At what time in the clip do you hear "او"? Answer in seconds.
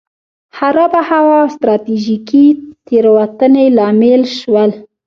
1.43-1.49